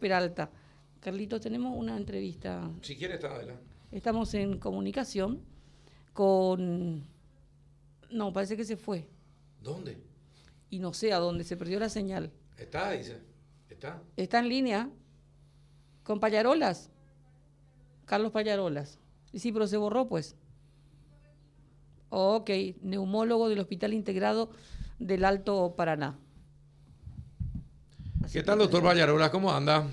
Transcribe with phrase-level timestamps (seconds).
[0.00, 0.50] Peralta.
[1.00, 2.70] Carlitos, tenemos una entrevista.
[2.82, 3.62] Si quieres, está adelante.
[3.92, 5.42] Estamos en comunicación
[6.12, 7.06] con...
[8.10, 9.08] No, parece que se fue.
[9.62, 9.98] ¿Dónde?
[10.68, 12.32] Y no sé a dónde, se perdió la señal.
[12.56, 13.20] Está, dice.
[13.68, 14.02] Está.
[14.16, 14.90] Está en línea
[16.02, 16.90] con Payarolas.
[18.04, 18.98] Carlos Payarolas.
[19.32, 20.36] Y sí, pero se borró, pues.
[22.08, 22.50] Ok,
[22.82, 24.50] neumólogo del Hospital Integrado
[24.98, 26.18] del Alto Paraná.
[28.32, 29.30] ¿Qué tal, doctor Payarolas?
[29.30, 29.84] ¿Cómo anda?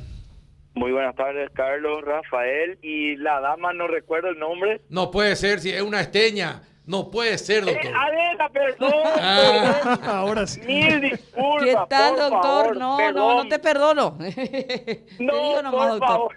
[0.75, 4.82] Muy buenas tardes, Carlos, Rafael y la dama, no recuerdo el nombre.
[4.89, 6.61] No puede ser, si es una esteña.
[6.86, 7.92] No puede ser, Eh, doctor.
[7.97, 8.93] Adela, perdón.
[9.19, 10.00] Ah.
[10.05, 10.61] Ahora sí.
[10.61, 11.64] Mil disculpas.
[11.65, 12.42] ¿Qué tal, por doctor?
[12.42, 13.37] favor, no, no, perdón.
[13.37, 14.18] no te perdono.
[14.36, 16.07] te No, digo nomás, por doctor.
[16.07, 16.36] favor.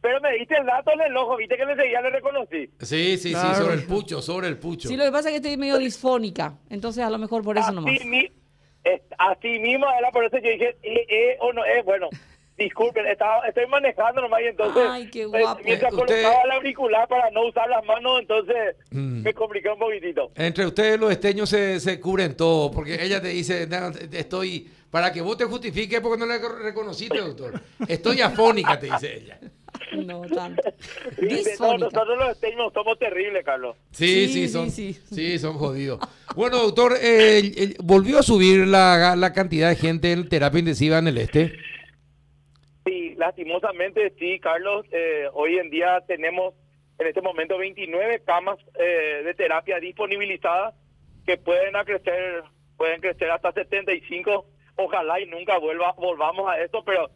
[0.00, 2.70] Pero me diste el dato en el ojo, viste que enseguida le reconocí.
[2.80, 4.88] Sí, sí, sí, sobre el pucho, sobre el pucho.
[4.88, 6.54] Sí, lo que pasa es que estoy medio disfónica.
[6.70, 7.94] Entonces, a lo mejor por eso nomás.
[7.94, 8.30] Así, mi-
[8.94, 12.08] es- así mismo era, por eso yo dije, eh, eh, o no es, bueno,
[12.56, 15.60] disculpen, estaba, estoy manejando nomás y entonces, Ay, qué eh, guapo.
[15.64, 19.22] mientras Eh, usted- colocaba el auricular para no usar las manos, entonces Mm.
[19.22, 20.32] me compliqué un poquitito.
[20.34, 25.12] Entre ustedes los esteños se, se cubren todo, porque ella te dice, "No, estoy, para
[25.12, 27.60] que vos te justifiques porque no la reconociste, doctor.
[27.86, 29.38] Estoy afónica, te dice ella.
[29.96, 30.62] No tanto.
[31.60, 33.76] No, nosotros los esteños somos terribles, Carlos.
[33.90, 34.92] Sí, Sí, son, sí.
[34.92, 36.00] sí, son jodidos.
[36.36, 40.98] Bueno, doctor, eh, eh, volvió a subir la, la cantidad de gente en terapia intensiva
[40.98, 41.52] en el este.
[42.86, 44.86] Sí, lastimosamente sí, Carlos.
[44.92, 46.54] eh, hoy en día tenemos
[46.98, 50.74] en este momento 29 camas eh, de terapia disponibilizadas
[51.26, 52.42] que pueden crecer,
[52.76, 54.46] pueden crecer hasta 75.
[54.76, 57.10] Ojalá y nunca vuelva, volvamos a esto, pero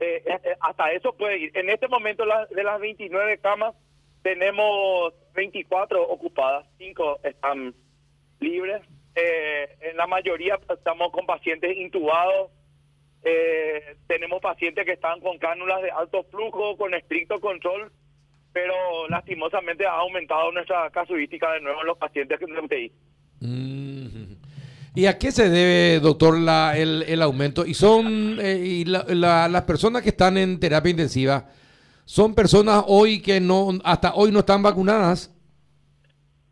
[0.00, 1.50] eh, eh, hasta eso puede ir.
[1.56, 3.74] En este momento la- de las 29 camas
[4.22, 7.74] tenemos 24 ocupadas, 5 están
[8.40, 8.82] libres.
[9.14, 12.50] Eh, en la mayoría estamos con pacientes intubados,
[13.22, 17.92] eh, tenemos pacientes que están con cánulas de alto flujo, con estricto control,
[18.52, 18.74] pero
[19.08, 22.92] lastimosamente ha aumentado nuestra casuística de nuevo en los pacientes que de UTI.
[23.40, 23.83] Mm.
[24.94, 27.66] ¿Y a qué se debe, doctor, la, el, el aumento?
[27.66, 31.46] Y son eh, y la- la- las personas que están en terapia intensiva,
[32.04, 35.30] son personas hoy que no, hasta hoy no están vacunadas.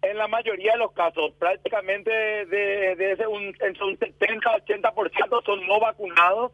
[0.02, 5.64] En la mayoría de los casos, prácticamente de, de ese un, entre un 70-80% son
[5.68, 6.50] no vacunados,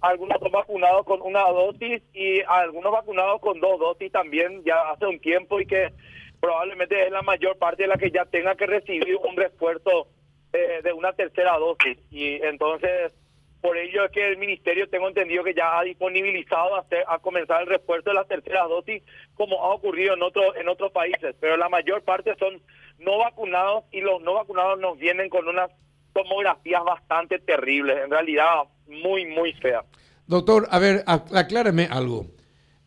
[0.00, 5.06] algunos son vacunados con una dosis y algunos vacunados con dos dosis también ya hace
[5.06, 5.92] un tiempo y que
[6.40, 10.08] probablemente es la mayor parte de la que ya tenga que recibir un refuerzo
[10.52, 11.98] eh, de una tercera dosis.
[12.10, 13.12] Y entonces,
[13.60, 17.18] por ello es que el ministerio, tengo entendido que ya ha disponibilizado a, hacer- a
[17.18, 19.02] comenzar el refuerzo de la tercera dosis,
[19.34, 21.34] como ha ocurrido en, otro, en otros países.
[21.40, 22.60] Pero la mayor parte son
[22.98, 25.70] no vacunados y los no vacunados nos vienen con unas
[26.12, 29.84] tomografías bastante terribles, en realidad muy, muy feas.
[30.26, 32.26] Doctor, a ver, ac- acláreme algo.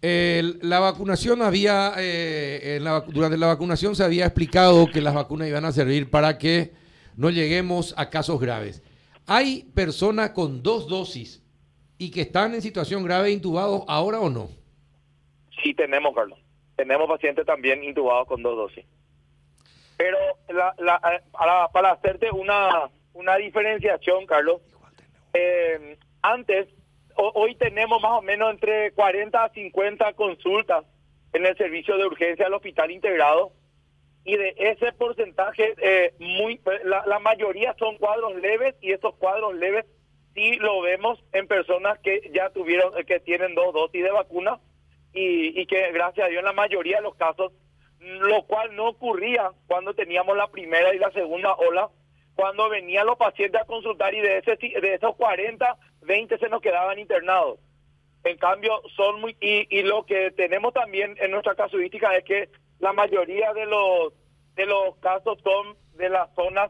[0.01, 5.13] El- la vacunación había, eh, en la durante la vacunación se había explicado que las
[5.13, 6.71] vacunas iban a servir para que
[7.17, 8.81] no lleguemos a casos graves.
[9.27, 11.41] ¿Hay personas con dos dosis
[11.97, 14.49] y que están en situación grave intubados ahora o no?
[15.61, 16.39] Sí, tenemos, Carlos.
[16.75, 18.85] Tenemos pacientes también intubados con dos dosis.
[19.97, 20.17] Pero
[20.49, 24.59] la, la, eh, para, para hacerte una, una diferenciación, Carlos,
[25.33, 26.67] eh, antes,
[27.15, 30.83] ho- hoy tenemos más o menos entre 40 a 50 consultas
[31.31, 33.53] en el servicio de urgencia del hospital integrado
[34.25, 39.55] y de ese porcentaje, eh, muy la, la mayoría son cuadros leves y esos cuadros
[39.55, 39.85] leves
[40.33, 44.59] sí lo vemos en personas que ya tuvieron, eh, que tienen dos dosis de vacuna
[45.13, 47.51] y, y que gracias a Dios en la mayoría de los casos,
[47.99, 51.89] lo cual no ocurría cuando teníamos la primera y la segunda ola,
[52.35, 56.61] cuando venían los pacientes a consultar y de, ese, de esos 40, 20 se nos
[56.61, 57.59] quedaban internados.
[58.23, 59.35] En cambio, son muy...
[59.41, 62.49] Y, y lo que tenemos también en nuestra casuística es que
[62.83, 64.13] la mayoría de los,
[64.55, 66.69] de los casos son de las zonas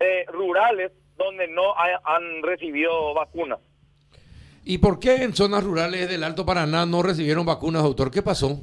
[0.00, 3.60] eh, rurales donde no hay- han recibido vacunas.
[4.64, 8.10] ¿Y por qué en zonas rurales del Alto Paraná no recibieron vacunas, doctor?
[8.10, 8.62] ¿Qué pasó?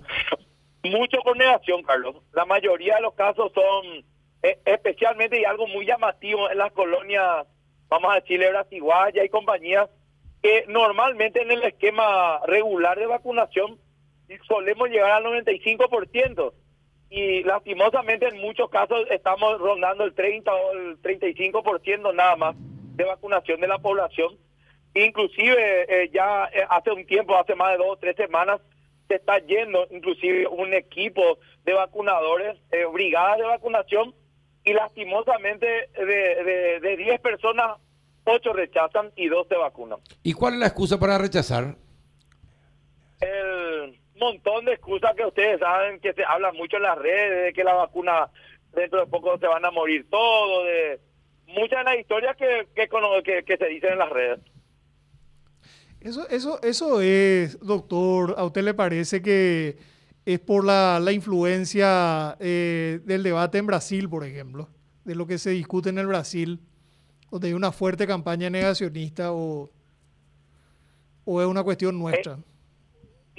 [0.84, 2.16] Mucho por negación, Carlos.
[2.34, 4.04] La mayoría de los casos son,
[4.44, 7.48] eh, especialmente y algo muy llamativo en las colonias,
[7.88, 9.90] vamos a decirle, Brasiguaya y compañías,
[10.42, 13.80] que normalmente en el esquema regular de vacunación
[14.48, 16.54] solemos llegar al 95%.
[17.12, 23.04] Y lastimosamente en muchos casos estamos rondando el 30 o el 35% nada más de
[23.04, 24.38] vacunación de la población.
[24.94, 28.62] Inclusive eh, ya eh, hace un tiempo, hace más de dos o tres semanas,
[29.10, 34.16] se está yendo inclusive un equipo de vacunadores, eh, brigadas de vacunación,
[34.64, 37.78] y lastimosamente de, de, de 10 personas,
[38.24, 40.00] 8 rechazan y 2 se vacunan.
[40.24, 41.76] ¿Y cuál es la excusa para rechazar?
[44.22, 47.64] Montón de excusas que ustedes saben que se habla mucho en las redes, de que
[47.64, 48.30] la vacuna
[48.74, 51.00] dentro de poco se van a morir todos, de
[51.48, 54.40] muchas de las historias que, que, que, se dicen en las redes.
[56.00, 59.78] Eso, eso, eso es, doctor, ¿a usted le parece que
[60.26, 64.70] es por la, la influencia eh, del debate en Brasil, por ejemplo,
[65.04, 66.60] de lo que se discute en el Brasil,
[67.30, 69.70] donde hay una fuerte campaña negacionista o,
[71.26, 72.34] o es una cuestión nuestra?
[72.34, 72.51] Eh,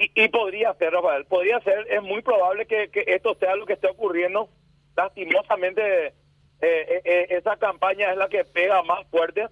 [0.02, 3.66] y, y, podría ser, Rafael, podría ser, es muy probable que, que esto sea lo
[3.66, 4.48] que esté ocurriendo.
[4.96, 9.46] Lastimosamente, eh, eh, esa campaña es la que pega más fuerte.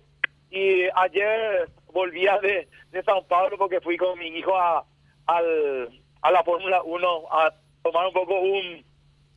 [0.50, 4.84] Y ayer volvía de, de San Pablo porque fui con mi hijo a,
[5.26, 8.84] al, a la Fórmula 1 a tomar un poco un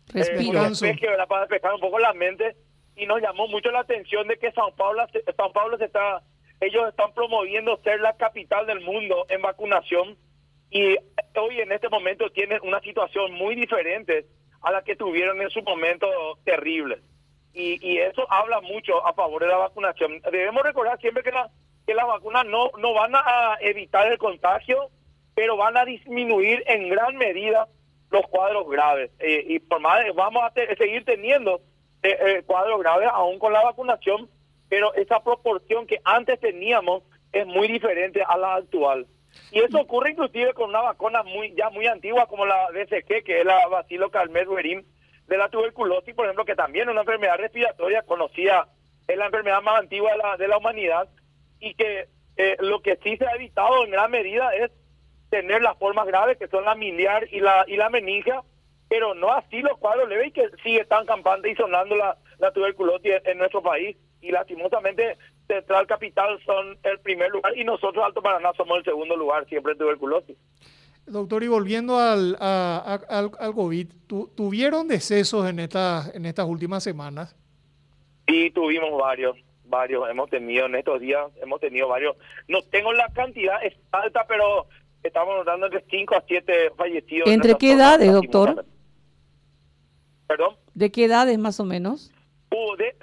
[0.07, 0.61] respiro
[1.27, 2.55] para despejar un poco la mente
[2.95, 5.05] y nos llamó mucho la atención de que San Pablo
[5.37, 6.21] San Pablo se está
[6.59, 10.17] ellos están promoviendo ser la capital del mundo en vacunación
[10.69, 10.95] y
[11.35, 14.25] hoy en este momento tienen una situación muy diferente
[14.61, 16.07] a la que tuvieron en su momento
[16.43, 16.99] terrible
[17.53, 21.49] y, y eso habla mucho a favor de la vacunación debemos recordar siempre que la
[21.85, 24.89] que las vacunas no no van a evitar el contagio
[25.35, 27.67] pero van a disminuir en gran medida
[28.13, 29.11] los cuadros graves.
[29.19, 31.61] Eh, y por más vamos a seguir teniendo
[32.03, 34.29] eh, eh, cuadros graves aún con la vacunación,
[34.69, 39.07] pero esa proporción que antes teníamos es muy diferente a la actual.
[39.51, 43.39] Y eso ocurre inclusive con una vacuna muy ya muy antigua como la BCG, que
[43.39, 48.01] es la Bacilo Calmer de la tuberculosis, por ejemplo, que también es una enfermedad respiratoria
[48.03, 48.67] conocida,
[49.07, 51.07] es la enfermedad más antigua de la, de la humanidad,
[51.59, 52.07] y que
[52.59, 54.71] lo que sí se ha evitado en gran medida es
[55.29, 58.41] tener las formas graves que son la miliar y la y la meningia,
[58.89, 63.13] pero no así los cuadros leves que sigue están campando y sonando la, la tuberculosis
[63.25, 68.51] en nuestro país y lastimosamente Central Capital son el primer lugar y nosotros Alto Paraná
[68.55, 70.37] somos el segundo lugar siempre en tuberculosis.
[71.05, 73.87] Doctor, y volviendo al, al, al, COVID,
[74.35, 77.35] ¿tuvieron decesos en, estas en estas últimas semanas?
[78.25, 79.35] Sí, tuvimos varios,
[79.65, 82.15] varios hemos tenido en estos días, hemos tenido varios.
[82.47, 84.67] No tengo la cantidad es alta, pero
[85.03, 87.29] estamos notando entre 5 a 7 fallecidos.
[87.29, 88.65] ¿Entre qué edades, doctor?
[90.27, 90.55] ¿Perdón?
[90.73, 92.13] ¿De qué edades más o menos?
[92.49, 92.95] Uh, de,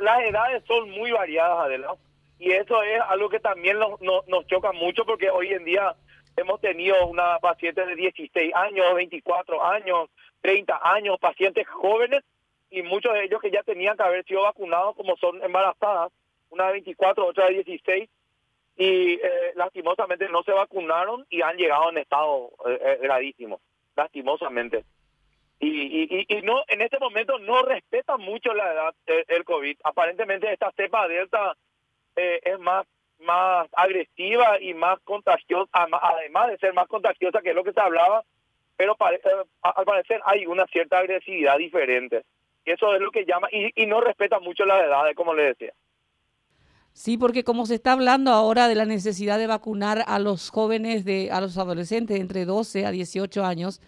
[0.00, 1.94] las edades son muy variadas, Adela.
[2.38, 5.94] Y eso es algo que también nos, nos, choca mucho porque hoy en día
[6.36, 10.10] hemos tenido una paciente de 16 años, 24 años,
[10.40, 12.22] 30 años, pacientes jóvenes
[12.70, 16.12] y muchos de ellos que ya tenían que haber sido vacunados como son embarazadas,
[16.50, 18.08] una de 24, otra de 16
[18.76, 23.60] y eh, lastimosamente no se vacunaron y han llegado en estado eh, eh, gravísimo,
[23.96, 24.84] lastimosamente.
[25.60, 29.78] Y, y, y, no en este momento no respeta mucho la edad el COVID.
[29.84, 31.56] Aparentemente esta cepa delta
[32.16, 32.86] es más
[33.20, 37.80] más agresiva y más contagiosa, además de ser más contagiosa, que es lo que se
[37.80, 38.24] hablaba,
[38.76, 42.24] pero al parecer hay una cierta agresividad diferente.
[42.64, 45.72] Eso es lo que llama, y, no respeta mucho la edad, como le decía.
[46.92, 51.04] Sí, porque como se está hablando ahora de la necesidad de vacunar a los jóvenes,
[51.04, 53.80] de, a los adolescentes entre 12 a 18 años,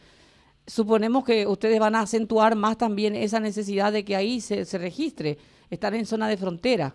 [0.66, 4.78] suponemos que ustedes van a acentuar más también esa necesidad de que ahí se, se
[4.78, 5.38] registre,
[5.70, 6.94] estar en zona de frontera.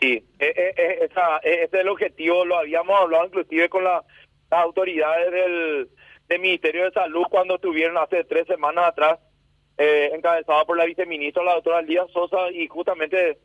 [0.00, 4.04] Sí, e, e, e, esa, ese es el objetivo, lo habíamos hablado inclusive con las
[4.50, 5.88] autoridades del,
[6.28, 9.18] del, Ministerio de Salud cuando estuvieron hace tres semanas atrás,
[9.76, 13.38] eh, encabezada por la viceministra, la doctora Lía Sosa, y justamente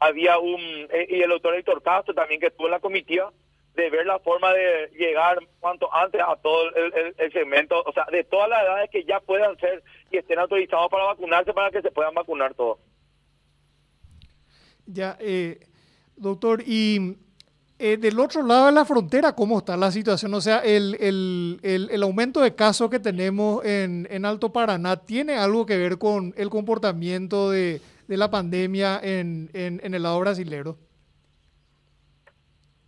[0.00, 0.60] había un,
[0.90, 3.32] eh, y el doctor Héctor Castro también que estuvo en la comitiva,
[3.82, 8.24] de ver la forma de llegar cuanto antes a todo el, segmento, o sea, de
[8.24, 11.90] todas las edades que ya puedan ser y estén autorizados para vacunarse para que se
[11.90, 12.78] puedan vacunar todos.
[14.86, 15.60] Ya, eh,
[16.16, 17.16] doctor, y
[17.78, 20.34] eh, del otro lado de la frontera, ¿cómo está la situación?
[20.34, 24.96] O sea, el, el, el, el aumento de casos que tenemos en, en Alto Paraná
[24.96, 30.18] tiene algo que ver con el comportamiento de de la pandemia en, en, el lado
[30.18, 30.76] brasilero?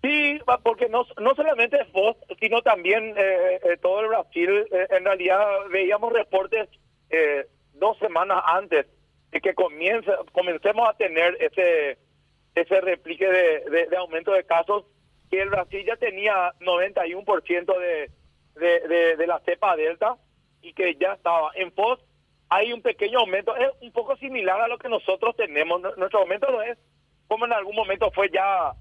[0.03, 4.67] Sí, porque no, no solamente vos, sino también eh, eh, todo el Brasil.
[4.73, 6.69] Eh, en realidad veíamos reportes
[7.75, 8.87] dos semanas antes
[9.33, 11.99] de que comience, comencemos a tener ese
[12.55, 14.85] ese replique de, de, aumento de casos,
[15.31, 18.11] que el Brasil ya tenía 91% de,
[18.57, 20.17] de, de, de la cepa delta
[20.61, 22.03] y que ya estaba en post
[22.51, 25.81] hay un pequeño aumento, es un poco similar a lo que nosotros tenemos.
[25.97, 26.77] Nuestro aumento no es
[27.29, 28.73] como en algún momento fue ya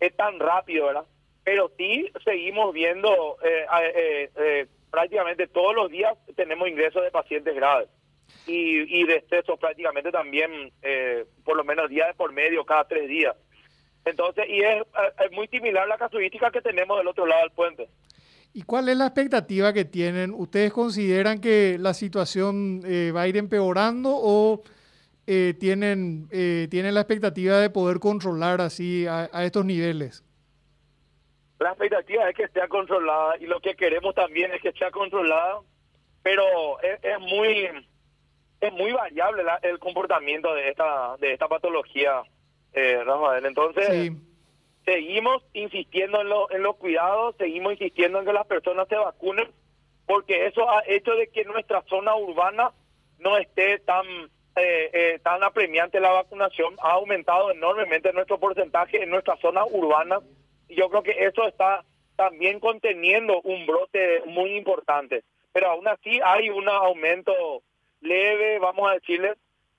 [0.00, 1.04] es tan rápido, ¿verdad?
[1.44, 7.54] Pero sí seguimos viendo eh, eh, eh, prácticamente todos los días tenemos ingresos de pacientes
[7.54, 7.88] graves
[8.46, 10.72] y, y de excesos prácticamente también,
[11.44, 13.36] por lo menos días por medio, cada tres días.
[14.04, 14.82] Entonces, y es,
[15.24, 17.88] es muy similar la casuística que tenemos del otro lado del puente.
[18.56, 20.32] ¿Y cuál es la expectativa que tienen?
[20.32, 24.62] ¿Ustedes consideran que la situación eh, va a ir empeorando o
[25.26, 30.22] eh, tienen, eh, tienen la expectativa de poder controlar así a, a estos niveles?
[31.58, 35.60] La expectativa es que esté controlada y lo que queremos también es que esté controlada,
[36.22, 36.42] pero
[36.82, 37.68] es, es muy
[38.60, 42.22] es muy variable la- el comportamiento de esta de esta patología,
[42.72, 43.44] eh, Rafael.
[43.46, 44.10] Entonces, Sí,
[44.84, 49.50] seguimos insistiendo en, lo- en los cuidados, seguimos insistiendo en que las personas se vacunen,
[50.06, 52.72] porque eso ha hecho de que nuestra zona urbana
[53.18, 54.04] no esté tan
[54.56, 60.20] eh, eh, tan apremiante la vacunación, ha aumentado enormemente nuestro porcentaje en nuestra zona urbana
[60.68, 61.84] y yo creo que eso está
[62.16, 67.32] también conteniendo un brote muy importante, pero aún así hay un aumento
[68.00, 69.34] leve, vamos a decirle,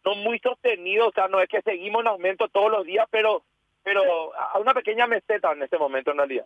[0.05, 3.43] no muy sostenido, o sea, no es que seguimos en aumento todos los días, pero
[3.83, 4.01] pero
[4.35, 6.45] a una pequeña meseta en este momento en realidad.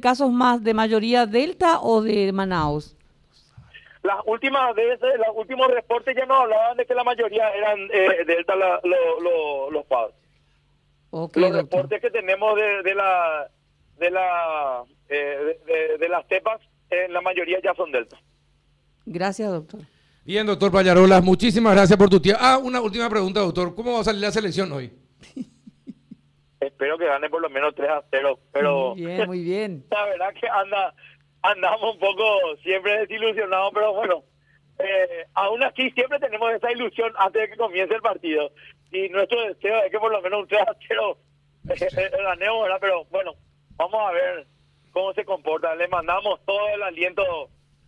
[0.00, 2.96] ¿Casos más de mayoría Delta o de Manaus?
[4.02, 8.24] Las últimas veces, los últimos reportes ya nos hablaban de que la mayoría eran eh,
[8.26, 10.14] Delta la- lo- lo- los padres.
[11.12, 11.52] Los doctor.
[11.52, 13.50] reportes que tenemos de, de la
[13.98, 18.16] de la eh, de, de- de las cepas, eh, la mayoría ya son Delta.
[19.04, 19.80] Gracias, doctor.
[20.24, 22.40] Bien, doctor Payarolas, muchísimas gracias por tu tiempo.
[22.42, 23.74] Ah, una última pregunta, doctor.
[23.74, 24.92] ¿Cómo va a salir la selección hoy?
[26.60, 29.84] Espero que gane por lo menos 3 a 0, pero Muy bien, muy bien.
[29.90, 30.94] la verdad que anda
[31.42, 34.24] andamos un poco siempre desilusionados, pero bueno,
[34.78, 38.50] eh, aún así siempre tenemos esa ilusión antes de que comience el partido.
[38.90, 41.18] Y nuestro deseo es que por lo menos un 3 a 0
[41.68, 42.78] eh, ganemos, ¿verdad?
[42.80, 43.34] Pero bueno,
[43.76, 44.46] vamos a ver
[44.92, 45.74] cómo se comporta.
[45.74, 47.22] Le mandamos todo el aliento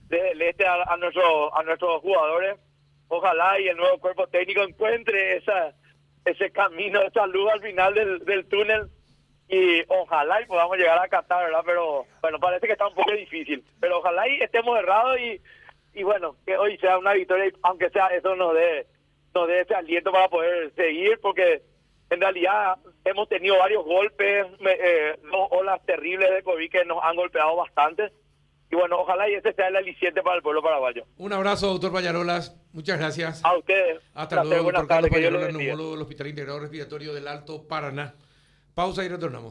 [0.09, 2.59] desde el este a, a, nuestro, a nuestros jugadores.
[3.09, 5.75] Ojalá y el nuevo cuerpo técnico encuentre esa
[6.25, 8.88] ese camino, esa luz al final del, del túnel
[9.52, 11.62] y ojalá y podamos llegar a Qatar, ¿verdad?
[11.66, 13.62] Pero bueno, parece que está un poco difícil.
[13.80, 15.40] Pero ojalá y estemos errados y,
[15.92, 18.87] y bueno, que hoy sea una victoria, y aunque sea eso nos dé,
[19.35, 21.62] nos dé ese aliento para poder seguir, porque
[22.11, 26.99] en realidad hemos tenido varios golpes, me- eh, dos olas terribles de COVID que nos
[27.02, 28.11] han golpeado bastante.
[28.71, 31.04] Y bueno, ojalá y ese sea el aliciente para el pueblo paraguayo.
[31.18, 32.56] Un abrazo, doctor Payarolas.
[32.73, 33.44] Muchas gracias.
[33.44, 34.00] A ustedes.
[34.14, 38.14] Hasta luego, doctor Carlos Payarolas, neumólogo del Hospital Integrado Respiratorio del Alto Paraná.
[38.74, 39.50] Pausa y retornamos.